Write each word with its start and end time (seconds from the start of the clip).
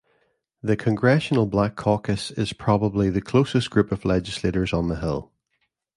The 0.63 0.75
Congressional 0.75 1.45
Black 1.45 1.75
Caucus 1.75 2.31
is 2.31 2.53
probably 2.53 3.11
the 3.11 3.21
closest 3.21 3.69
group 3.69 3.91
of 3.91 4.03
legislators 4.03 4.73
on 4.73 4.87
the 4.87 4.95
Hill. 4.99 5.31